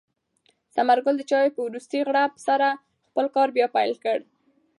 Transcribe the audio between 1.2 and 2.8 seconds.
چای په وروستۍ غړپ سره